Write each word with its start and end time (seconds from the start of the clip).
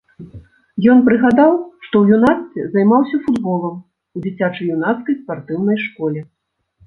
Ён 0.91 0.99
прыгадаў, 1.07 1.51
што 1.87 1.95
ў 1.99 2.05
юнацтве 2.19 2.61
займаўся 2.75 3.17
футболам 3.27 3.75
у 4.19 4.23
дзіцяча-юнацкай 4.23 5.19
спартыўнай 5.21 5.77
школе. 5.85 6.19